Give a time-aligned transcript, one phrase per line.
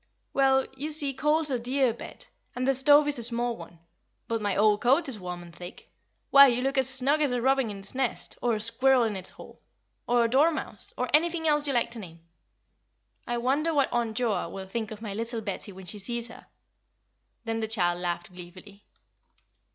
[0.33, 3.77] "Well, you see coals are dear, Bet, and the stove is a small one;
[4.27, 5.91] but my old coat is warm and thick.
[6.31, 9.15] Why, you look as snug as a robin in its nest, or a squirrel in
[9.15, 9.61] its hole,
[10.07, 12.21] or a dormouse, or anything else you like to name.
[13.27, 16.47] I wonder what Aunt Joa will think of my little Betty when she sees her?"
[17.43, 18.87] Then the child laughed gleefully.